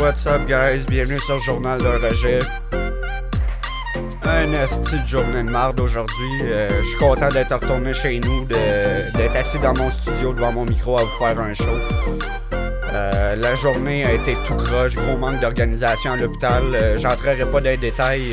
[0.00, 0.86] What's up, guys?
[0.86, 2.38] Bienvenue sur Journal de Roger.
[4.24, 6.40] Un esti de journée de marde aujourd'hui.
[6.44, 10.64] Euh, je suis content d'être retourné chez nous, d'être assis dans mon studio devant mon
[10.64, 11.64] micro à vous faire un show.
[12.94, 16.62] Euh, la journée a été tout croche, gros manque d'organisation à l'hôpital.
[16.72, 18.32] Euh, J'entrerai pas dans les détails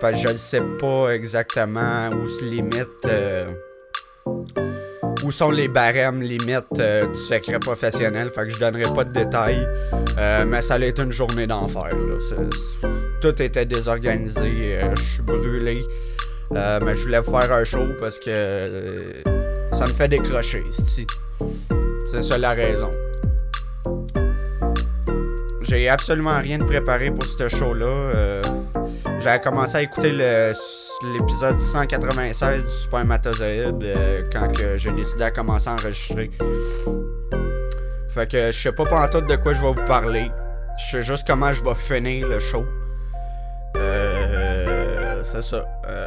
[0.00, 3.06] parce que je ne sais pas exactement où se limite.
[5.22, 8.30] Où sont les barèmes limites euh, du secret professionnel?
[8.34, 9.66] Fait que je donnerai pas de détails.
[10.18, 11.90] Euh, mais ça allait être une journée d'enfer.
[13.20, 14.78] Tout était désorganisé.
[14.82, 15.84] euh, je suis brûlé.
[16.50, 19.22] Mais je voulais vous faire un show parce que
[19.72, 20.62] ça me fait décrocher.
[22.10, 22.90] C'est ça la raison.
[25.62, 28.42] J'ai absolument rien de préparé pour ce show-là.
[29.22, 35.68] J'avais commencé à écouter l'épisode 196 du Supermatozoïde euh, quand que j'ai décidé à commencer
[35.68, 36.30] à enregistrer.
[38.08, 40.30] Fait que je sais pas pantoute de quoi je vais vous parler.
[40.78, 42.64] Je sais juste comment je vais finir le show.
[43.76, 45.64] Euh, c'est ça.
[45.88, 46.06] Euh,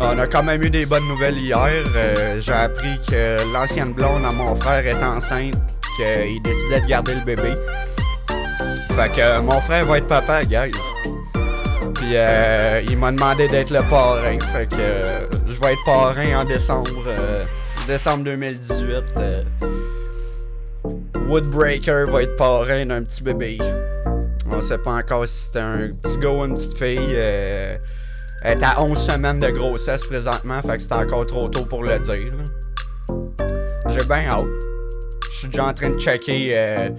[0.00, 1.58] on a quand même eu des bonnes nouvelles hier.
[1.66, 5.56] Euh, J'ai appris que l'ancienne blonde à mon frère est enceinte
[5.96, 7.52] qu'il décidait de garder le bébé.
[8.98, 10.72] Fait que euh, mon frère va être papa, guys.
[11.94, 14.36] Puis euh, il m'a demandé d'être le parrain.
[14.52, 17.04] Fait que euh, je vais être parrain en décembre.
[17.06, 17.44] euh,
[17.86, 19.04] décembre 2018.
[19.18, 19.42] euh,
[21.28, 23.58] Woodbreaker va être parrain d'un petit bébé.
[24.50, 27.14] On sait pas encore si c'est un petit gars ou une petite fille.
[27.14, 27.78] elle
[28.42, 31.96] est à 11 semaines de grossesse présentement, fait que c'est encore trop tôt pour le
[32.00, 32.32] dire.
[33.90, 34.67] J'ai bien hâte.
[35.30, 36.90] Je suis déjà en train de checker euh,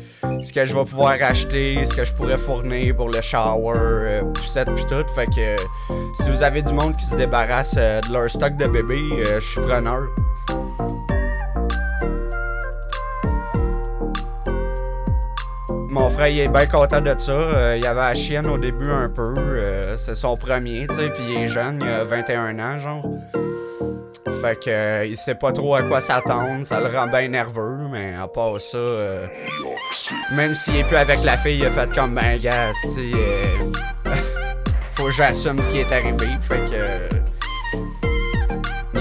[0.41, 4.23] ce que je vais pouvoir acheter, ce que je pourrais fournir pour le shower, euh,
[4.33, 5.05] poussette pis tout.
[5.15, 5.55] Fait que
[6.13, 9.39] si vous avez du monde qui se débarrasse euh, de leur stock de bébés, euh,
[9.39, 10.07] je suis preneur.
[15.89, 17.75] Mon frère, il est bien content de ça.
[17.75, 19.35] Il avait la chienne au début un peu.
[19.97, 23.03] c'est son premier, tu sais, puis il est jeune, il a 21 ans, genre.
[24.41, 27.77] Fait que euh, il sait pas trop à quoi s'attendre, ça le rend bien nerveux,
[27.91, 29.27] mais à part ça, euh,
[30.31, 33.71] même s'il est plus avec la fille, il a fait comme ben gars, tu euh,
[34.93, 37.15] faut que j'assume ce qui est arrivé, fait que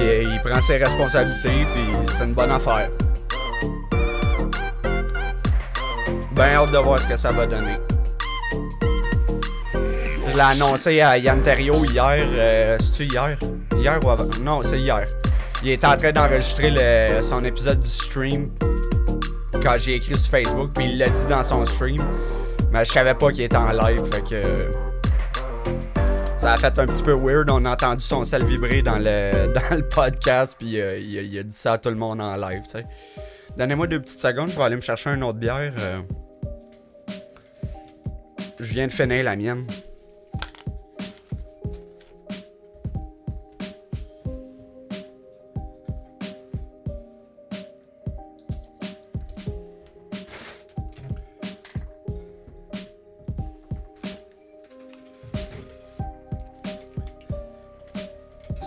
[0.00, 1.84] il, prend ses responsabilités, puis
[2.16, 2.88] c'est une bonne affaire.
[6.32, 7.78] Ben hâte de voir ce que ça va donner.
[10.28, 12.26] Je l'ai annoncé à Yann Terriot hier.
[12.28, 13.36] Euh, C'est-tu hier?
[13.76, 14.28] Hier ou avant?
[14.40, 15.06] Non, c'est hier.
[15.62, 16.72] Il était en train d'enregistrer
[17.22, 18.50] son épisode du stream
[19.62, 22.02] quand j'ai écrit sur Facebook, puis il l'a dit dans son stream.
[22.70, 24.70] Mais je savais pas qu'il était en live, fait que.
[26.38, 27.50] Ça a fait un petit peu weird.
[27.50, 31.22] On a entendu son sel vibrer dans le, dans le podcast, puis euh, il, a-
[31.22, 32.86] il a dit ça à tout le monde en live, tu sais.
[33.56, 35.72] Donnez-moi deux petites secondes, je vais aller me chercher une autre bière.
[35.78, 36.00] euh.
[38.60, 39.66] Je viens de finir la mienne.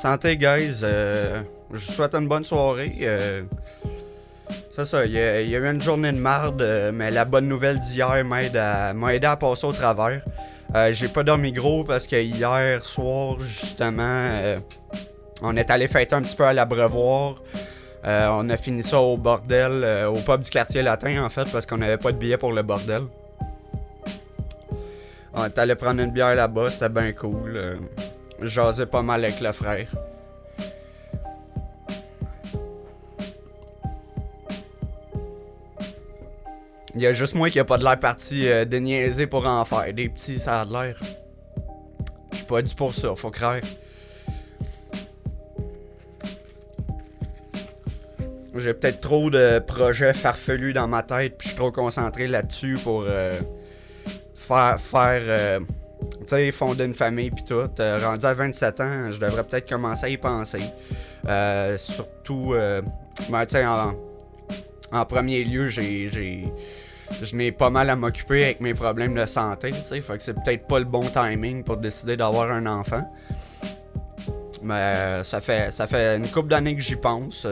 [0.01, 0.79] Santé, guys.
[0.81, 2.97] Euh, je vous souhaite une bonne soirée.
[3.01, 3.44] euh,
[4.72, 7.79] c'est ça, il y, a, eu une journée de marde, euh, mais la bonne nouvelle
[7.79, 8.57] d'hier m'a aidé
[9.28, 10.23] à passer au travers.
[10.73, 14.28] Euh, j'ai pas dormi gros parce que hier soir, justement,
[15.44, 17.35] on est allé fêter un petit peu à l'abreuvoir.
[18.03, 21.79] On a fini ça au bordel, au pub du quartier latin en fait, parce qu'on
[21.79, 23.03] avait pas de billet pour le bordel.
[25.35, 27.78] On est allé prendre une bière là-bas, c'était bien cool.
[28.41, 29.88] J'asais pas mal avec le frère.
[36.93, 38.66] Il y a juste moi qui a pas de l'air parti euh,
[39.29, 39.93] pour en faire.
[39.93, 40.99] Des petits, ça a de l'air.
[42.32, 43.61] Je suis pas dû pour ça, faut croire.
[48.55, 52.78] J'ai peut-être trop de projets farfelus dans ma tête, puis je suis trop concentré là-dessus
[52.84, 53.40] pour euh,
[54.35, 55.59] faire, faire euh,
[56.51, 57.69] fonder une famille, puis tout.
[57.79, 60.61] Euh, rendu à 27 ans, je devrais peut-être commencer à y penser.
[61.28, 62.81] Euh, surtout, euh,
[63.29, 63.57] ben, tu
[64.93, 66.09] en, premier lieu, j'ai,
[67.22, 70.67] je n'ai pas mal à m'occuper avec mes problèmes de santé, fait que c'est peut-être
[70.67, 73.09] pas le bon timing pour décider d'avoir un enfant.
[74.63, 77.47] Mais ça fait, ça fait une couple d'années que j'y pense.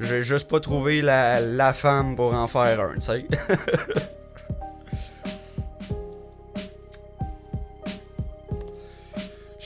[0.00, 2.96] j'ai juste pas trouvé la, femme pour en faire un.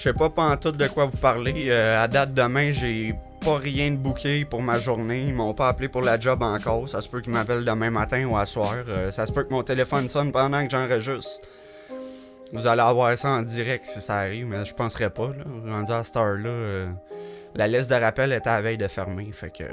[0.04, 1.68] sais pas pantoute de quoi vous parler.
[1.68, 5.22] Euh, à date demain, j'ai pas rien de booké pour ma journée.
[5.22, 6.88] Ils m'ont pas appelé pour la job encore.
[6.88, 8.74] Ça se peut qu'ils m'appellent demain matin ou à soir.
[8.86, 11.48] Euh, ça se peut que mon téléphone sonne pendant que j'enregistre.
[12.52, 15.28] Vous allez avoir ça en direct si ça arrive, mais je penserais pas.
[15.28, 15.44] Là.
[15.72, 16.86] Rendu à cette heure-là, euh,
[17.54, 19.30] la liste de rappel était à veille de fermer.
[19.32, 19.64] Fait que.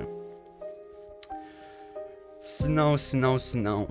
[2.42, 3.86] Sinon, sinon, sinon.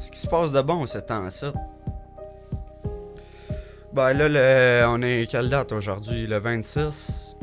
[0.00, 1.46] Ce qui se passe de bon ce temps-ci.
[3.94, 6.26] Ben là, on est quelle date aujourd'hui?
[6.26, 7.36] Le 26?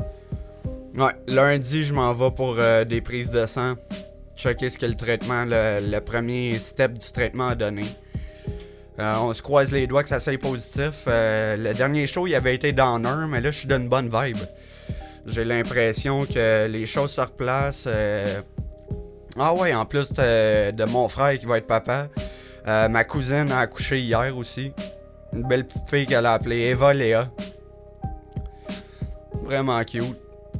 [0.98, 3.72] Ouais, lundi, je m'en vais pour euh, des prises de sang.
[4.36, 7.86] Checker ce que le traitement, le, premier step du traitement a donné.
[8.98, 11.04] Euh, on se croise les doigts que ça soit positif.
[11.06, 14.36] Euh, le dernier show, il avait été downer, mais là, je suis d'une bonne vibe.
[15.24, 17.88] J'ai l'impression que les choses se replacent.
[19.38, 22.08] Ah ouais, en plus de, mon frère qui va être papa,
[22.66, 24.74] ma cousine a accouché hier aussi.
[25.32, 27.30] Une belle petite fille qu'elle a appelée Eva Léa.
[29.42, 30.18] Vraiment cute.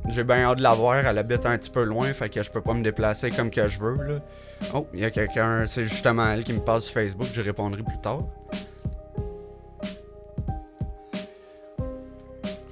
[0.09, 2.51] J'ai bien hâte de la voir, elle habite un petit peu loin, fait que je
[2.51, 3.97] peux pas me déplacer comme que je veux.
[3.97, 4.21] Là.
[4.75, 7.83] Oh, il y a quelqu'un, c'est justement elle qui me parle sur Facebook, je répondrai
[7.83, 8.25] plus tard.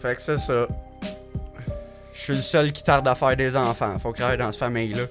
[0.00, 0.66] Fait que c'est ça.
[2.14, 3.98] Je suis le seul qui tarde à faire des enfants.
[3.98, 5.04] Faut créer dans cette famille-là.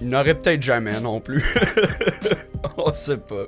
[0.00, 1.42] Il n'aurait peut-être jamais non plus.
[2.88, 3.46] On sait pas.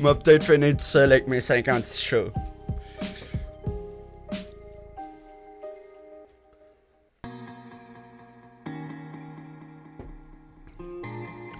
[0.00, 2.18] M'a peut-être fini tout seul avec mes 56 chats.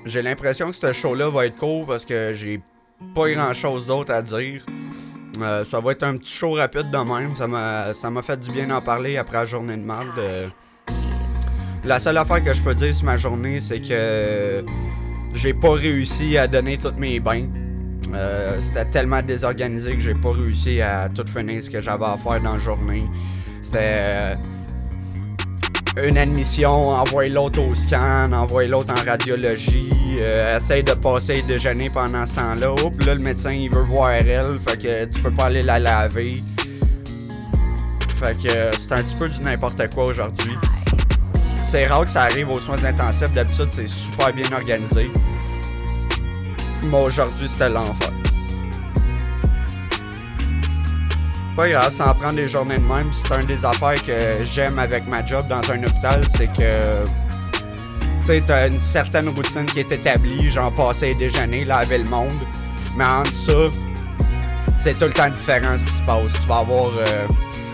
[0.05, 2.61] J'ai l'impression que ce show-là va être court parce que j'ai
[3.15, 4.67] pas grand-chose d'autre à dire.
[5.41, 7.35] Euh, ça va être un petit show rapide de même.
[7.35, 7.47] Ça
[8.11, 10.19] m'a, fait du bien d'en parler après la journée de marde.
[10.19, 10.49] Euh.
[11.83, 14.63] La seule affaire que je peux dire sur ma journée, c'est que
[15.35, 17.47] j'ai pas réussi à donner toutes mes bains.
[18.15, 22.17] Euh, c'était tellement désorganisé que j'ai pas réussi à tout finir ce que j'avais à
[22.17, 23.05] faire dans la journée.
[23.63, 24.35] C'était euh,
[26.07, 29.91] une admission, envoyer l'autre au scan, envoyer l'autre en radiologie,
[30.21, 32.73] euh, de passer le déjeuner pendant ce temps-là.
[32.73, 35.79] Oups, là, le médecin, il veut voir elle, fait que tu peux pas aller la
[35.79, 36.41] laver.
[38.17, 40.57] Fait que c'est un petit peu du n'importe quoi aujourd'hui.
[41.75, 43.33] C'est rare que ça arrive aux soins intensifs.
[43.33, 45.11] D'habitude, c'est super bien organisé.
[46.85, 48.13] Mais aujourd'hui, c'était l'enfer.
[51.57, 53.13] Pas grave, ça en prend des journées de même.
[53.13, 57.03] C'est un des affaires que j'aime avec ma job dans un hôpital, c'est que
[58.25, 62.39] tu t'as une certaine routine qui est établie, genre passer et déjeuner, laver le monde.
[62.97, 63.53] Mais entre ça,
[64.77, 66.35] c'est tout le temps différent ce qui se passe.
[66.41, 67.27] Tu vas avoir euh,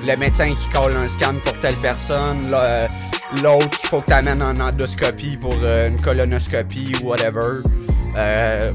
[0.06, 2.50] le médecin qui colle un scan pour telle personne,
[3.42, 7.62] l'autre qu'il faut que tu amènes en endoscopie pour euh, une colonoscopie ou whatever.
[8.16, 8.72] Euh,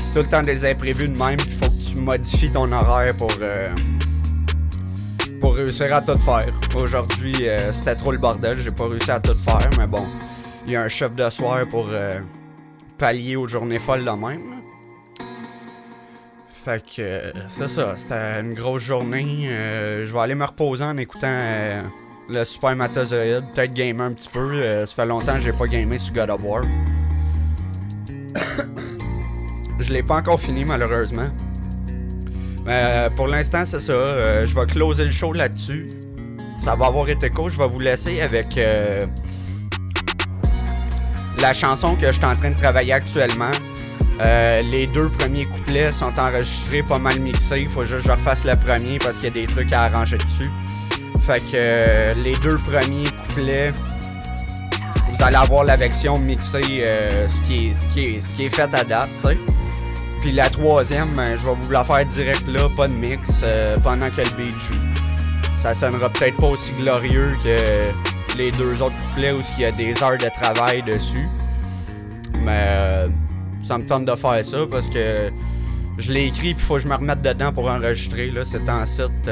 [0.00, 3.14] c'est tout le temps des imprévus de même, il faut que tu modifies ton horaire
[3.16, 3.74] pour, euh,
[5.40, 6.52] pour réussir à tout faire.
[6.74, 10.06] Aujourd'hui, c'était trop le bordel, j'ai pas réussi à tout faire, mais bon,
[10.66, 11.88] il y a un chef de soir pour
[12.98, 14.60] pallier aux journées folles de même.
[16.48, 19.46] Fait que c'est ça, c'était une grosse journée.
[20.04, 21.82] je vais aller me reposer en écoutant
[22.28, 24.52] le Super Matozoïde, peut-être gamer un petit peu.
[24.52, 26.62] Euh, ça fait longtemps que j'ai pas gamé sur God of War.
[29.78, 31.28] je l'ai pas encore fini malheureusement.
[32.66, 33.92] Euh, pour l'instant, c'est ça.
[33.92, 35.88] Euh, je vais closer le show là-dessus.
[36.58, 37.50] Ça va avoir été cool.
[37.50, 38.58] Je vais vous laisser avec
[41.38, 43.50] la chanson que je suis en train de travailler actuellement.
[44.18, 47.60] les deux premiers couplets sont enregistrés, pas mal mixés.
[47.60, 49.82] Il faut juste que je refasse le premier parce qu'il y a des trucs à
[49.82, 50.50] arranger dessus.
[51.26, 53.72] Fait que euh, les deux premiers couplets,
[55.08, 58.54] vous allez avoir la version mixée, euh, ce, qui est, ce, qui ce qui est
[58.54, 59.38] fait à date, tu sais.
[60.20, 63.78] Puis la troisième, ben, je vais vous la faire direct là, pas de mix, euh,
[63.78, 64.74] pendant que le beat joue.
[65.56, 69.72] Ça sonnera peut-être pas aussi glorieux que les deux autres couplets où il y a
[69.72, 71.26] des heures de travail dessus.
[72.34, 73.08] Mais
[73.62, 75.30] ça me tente de faire ça parce que
[75.96, 78.30] je l'ai écrit puis faut que je me remette dedans pour enregistrer.
[78.30, 79.30] Là, c'est en site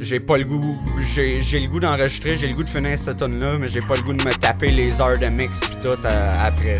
[0.00, 0.78] j'ai pas le goût.
[1.14, 3.96] J'ai, le goût d'enregistrer, j'ai le goût de finir cette tonne là mais j'ai pas
[3.96, 6.78] le goût de me taper les heures de mix pis tout euh, après.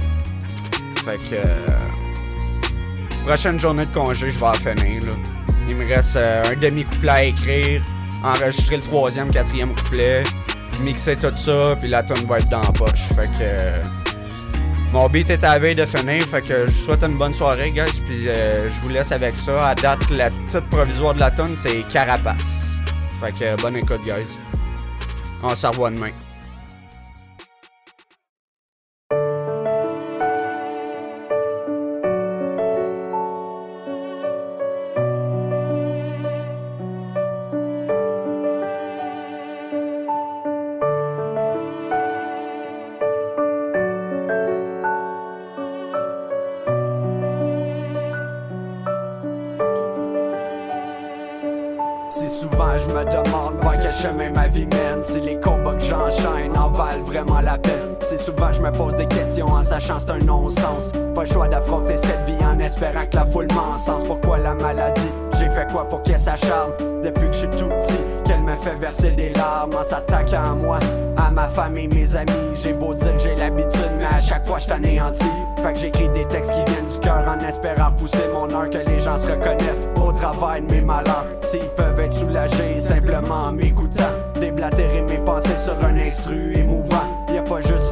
[1.05, 1.35] Fait que.
[1.35, 5.13] Euh, prochaine journée de congé, je vais en finir là.
[5.69, 7.83] Il me reste euh, un demi-couplet à écrire,
[8.23, 10.23] enregistrer le troisième, quatrième couplet,
[10.81, 13.09] mixer tout ça, puis la tonne va être dans la poche.
[13.15, 13.87] Fait que.
[14.93, 17.71] Mon beat est à veille de finir, fait que je vous souhaite une bonne soirée,
[17.71, 19.69] guys, puis je vous laisse avec ça.
[19.71, 22.76] À date, la petite provisoire de la tonne, c'est Carapace.
[23.21, 24.39] Fait que bonne écoute, guys.
[25.43, 26.13] On se revoit demain.
[52.79, 55.03] Je me demande par quel chemin ma vie mène.
[55.03, 57.97] Si les combats que j'enchaîne en valent vraiment la peine.
[58.01, 60.93] Si souvent je me pose des questions en sachant c'est un non-sens.
[61.15, 65.11] Pas le choix d'affronter cette vie en espérant que la foule m'encense Pourquoi la maladie
[65.39, 66.73] J'ai fait quoi pour qu'elle s'acharne?
[67.03, 70.55] Depuis que je suis tout petit Qu'elle me fait verser des larmes en s'attaquant à
[70.55, 70.79] moi.
[71.17, 74.59] À ma famille, mes amis J'ai beau dire que j'ai l'habitude Mais à chaque fois
[74.59, 75.25] je t'anéantis
[75.63, 78.79] Fait que j'écris des textes qui viennent du cœur En espérant pousser mon heure Que
[78.79, 81.27] les gens se reconnaissent au travail de mes malheurs.
[81.43, 84.05] S'ils peuvent être soulagés simplement en m'écoutant
[84.41, 87.25] Déblatérer mes pensées sur un instru émouvant.
[87.33, 87.86] Y a pas juste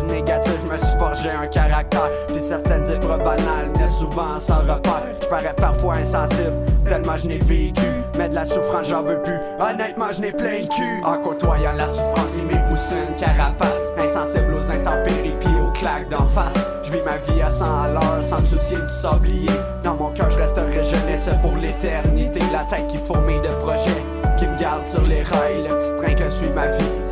[0.64, 5.02] je me suis forgé un caractère Puis certaines épreuves banales mais souvent sans repère.
[5.20, 6.54] Je parais parfois insensible,
[6.86, 7.82] tellement je n'ai vécu.
[8.16, 11.02] Mais de la souffrance j'en veux plus, honnêtement je n'ai plein le cul.
[11.04, 13.92] En côtoyant la souffrance il m'est poussé une carapace.
[13.98, 16.58] Insensible aux intempéries puis aux claques d'en face.
[16.82, 19.50] Je vis ma vie à 100 à l'heure sans me soucier du sablier.
[19.82, 22.40] Dans mon cœur je resterai jeunesse pour l'éternité.
[22.52, 24.04] La tête qui fourmille de projets
[24.36, 25.43] qui me garde sur les rails.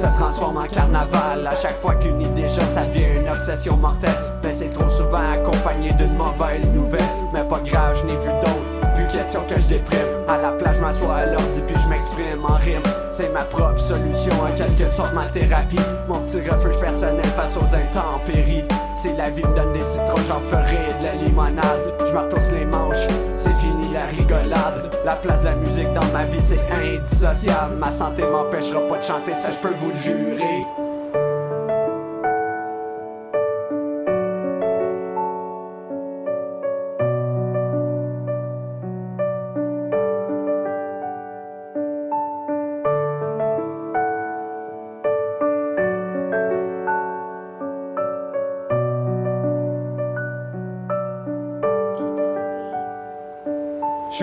[0.02, 1.46] Se transforme en carnaval.
[1.46, 4.10] À chaque fois qu'une idée jeune, ça devient une obsession mortelle.
[4.42, 7.04] Mais c'est trop souvent accompagné d'une mauvaise nouvelle.
[7.32, 8.71] Mais pas grave, je n'ai vu d'autres.
[9.12, 10.08] Question que je déprime.
[10.26, 12.82] À la plage, je m'assois à l'ordi puis je m'exprime en rime.
[13.10, 15.78] C'est ma propre solution, en quelque sorte ma thérapie.
[16.08, 18.64] Mon petit refuge personnel face aux intempéries.
[18.94, 21.94] Si la vie me donne des citrons, j'en ferai de la limonade.
[22.06, 24.90] Je me les manches, c'est fini la rigolade.
[25.04, 27.74] La place de la musique dans ma vie, c'est indissociable.
[27.76, 30.81] Ma santé m'empêchera pas de chanter, ça je peux vous le jurer.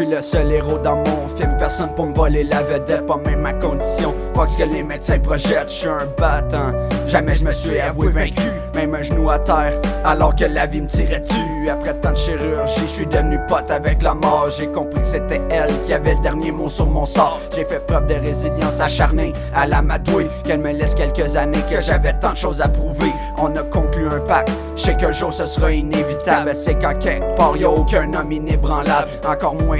[0.09, 3.53] Le seul héros dans mon film, personne pour me voler la vedette, pas même ma
[3.53, 4.13] condition.
[4.33, 6.73] Faut ce que les médecins projettent, je suis un battant.
[7.07, 8.41] Jamais je me suis avoué vaincu,
[8.73, 11.35] même un genou à terre, alors que la vie me tirait dessus.
[11.69, 14.49] Après tant de chirurgie, je suis devenu pote avec la mort.
[14.57, 17.39] J'ai compris que c'était elle qui avait le dernier mot sur mon sort.
[17.55, 21.79] J'ai fait preuve de résilience acharnée à la madouée, qu'elle me laisse quelques années, que
[21.79, 23.11] j'avais tant de choses à prouver.
[23.37, 26.51] On a conclu un pacte, je sais qu'un jour ce sera inévitable.
[26.55, 29.77] C'est qu'en quelque part, y'a aucun homme inébranlable, encore moins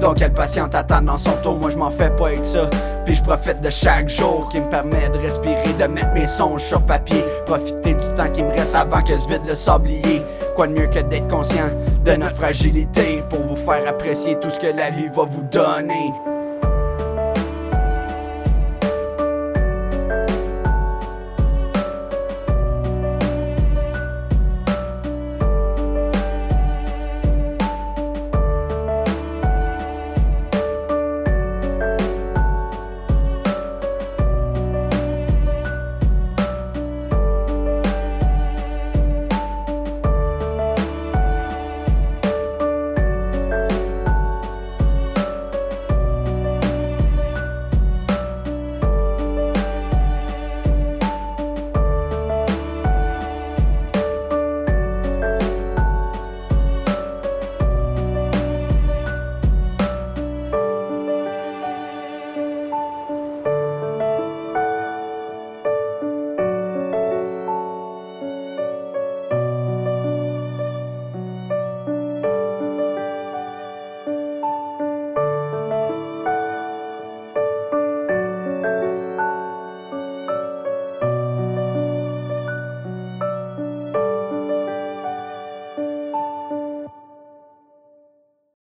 [0.00, 2.68] Donc elle patiente attend dans son tour, moi je m'en fais pas avec ça.
[3.04, 6.62] Puis je profite de chaque jour qui me permet de respirer, de mettre mes songes
[6.62, 7.24] sur papier.
[7.46, 10.22] Profiter du temps qui me reste avant que se vide le sablier.
[10.56, 11.68] Quoi de mieux que d'être conscient
[12.04, 16.12] de notre fragilité pour vous faire apprécier tout ce que la vie va vous donner.